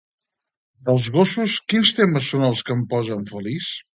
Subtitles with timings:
[0.87, 3.71] Dels Gossos quins temes són els que em posen feliç?